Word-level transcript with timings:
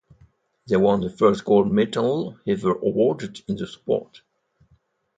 They 0.65 0.77
won 0.77 1.01
the 1.01 1.11
first 1.11 1.45
gold 1.45 1.71
medal 1.71 2.39
ever 2.47 2.71
awarded 2.71 3.41
in 3.47 3.55
the 3.55 3.67
sport. 3.67 4.23